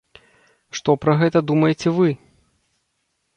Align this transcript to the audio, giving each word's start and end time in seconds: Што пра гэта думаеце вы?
Што 0.79 0.95
пра 1.03 1.13
гэта 1.19 1.43
думаеце 1.51 1.95
вы? 1.99 2.09